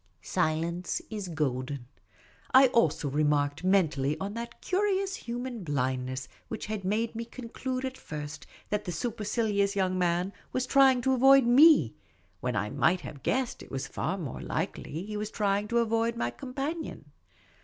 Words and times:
Silence 0.23 0.99
is 1.11 1.27
golden. 1.27 1.87
I 2.55 2.69
also 2.69 3.07
remarked 3.07 3.63
mentally 3.63 4.17
on 4.19 4.33
that 4.33 4.59
curious 4.59 5.15
human 5.15 5.63
blindness 5.63 6.27
which 6.47 6.65
had 6.65 6.83
made 6.83 7.13
me 7.13 7.23
conclude 7.23 7.85
at 7.85 7.99
first 7.99 8.47
that 8.71 8.85
the 8.85 8.91
su 8.91 9.11
percilious 9.11 9.75
young 9.75 9.99
man 9.99 10.33
was 10.53 10.65
trying 10.65 11.01
to 11.01 11.13
avoid 11.13 11.43
7)ie, 11.45 11.93
when 12.39 12.55
I 12.55 12.71
might 12.71 13.01
have 13.01 13.21
guessed 13.21 13.61
it 13.61 13.69
was 13.69 13.85
far 13.85 14.17
more 14.17 14.41
likely 14.41 15.05
he 15.05 15.17
was 15.17 15.29
trying 15.29 15.67
to 15.67 15.77
avoid 15.77 16.15
my 16.17 16.31
companion. 16.31 17.11